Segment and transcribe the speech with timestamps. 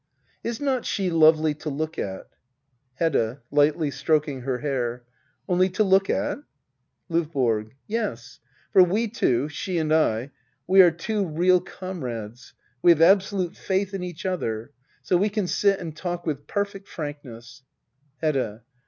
[0.43, 2.27] ]Is not she lovely to look at?
[2.95, 3.43] Hedda.
[3.51, 5.01] [Lightly stroking her hain^
[5.47, 6.39] Only to look at?
[7.11, 7.69] LdVBORO.
[7.85, 8.39] Yes.
[8.73, 10.31] For we two— she and I—
[10.65, 12.55] we are two real comrades.
[12.81, 14.71] We have absolute faith in each other;
[15.03, 17.61] so we can sit and talk with perfect frankness
[18.23, 18.63] Hedda.